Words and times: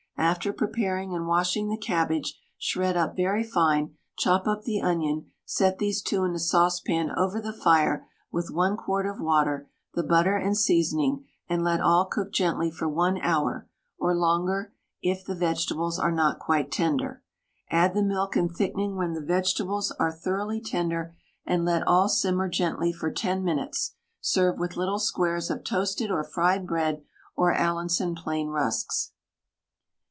After 0.17 0.53
preparing 0.53 1.15
and 1.15 1.25
washing 1.27 1.69
the 1.69 1.77
cabbage, 1.77 2.39
shred 2.59 2.95
up 2.95 3.15
very 3.15 3.43
fine, 3.43 3.95
chop 4.19 4.47
up 4.47 4.63
the 4.63 4.79
onion, 4.79 5.31
set 5.45 5.79
these 5.79 5.99
two 6.01 6.23
in 6.23 6.35
a 6.35 6.39
saucepan 6.39 7.09
over 7.17 7.41
the 7.41 7.51
fire 7.51 8.07
with 8.31 8.51
1 8.51 8.77
quart 8.77 9.07
of 9.07 9.19
water, 9.19 9.67
the 9.95 10.03
butter 10.03 10.37
and 10.37 10.55
seasoning, 10.55 11.25
and 11.49 11.63
let 11.63 11.81
all 11.81 12.05
cook 12.05 12.31
gently 12.31 12.69
for 12.69 12.87
1 12.87 13.19
hour, 13.19 13.67
or 13.97 14.15
longer 14.15 14.71
it 15.01 15.25
the 15.25 15.33
vegetables 15.33 15.97
are 15.97 16.11
not 16.13 16.37
quite 16.37 16.71
tender. 16.71 17.23
Add 17.71 17.95
the 17.95 18.03
milk 18.03 18.35
and 18.35 18.55
thickening 18.55 18.95
when 18.95 19.13
the 19.13 19.25
vegetables 19.25 19.91
are 19.99 20.11
thoroughly 20.11 20.61
tender, 20.61 21.15
and 21.47 21.65
let 21.65 21.85
all 21.87 22.07
simmer 22.07 22.47
gently 22.47 22.93
for 22.93 23.11
10 23.11 23.43
minutes; 23.43 23.95
serve 24.21 24.59
with 24.59 24.77
little 24.77 24.99
squares 24.99 25.49
of 25.49 25.63
toasted 25.63 26.11
or 26.11 26.23
fried 26.23 26.67
bread, 26.67 27.01
or 27.35 27.51
Allinson 27.51 28.13
plain 28.13 28.49
rusks. 28.49 29.13